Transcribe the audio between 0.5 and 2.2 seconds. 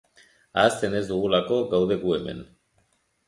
Ahazten ez dugulako gaude gu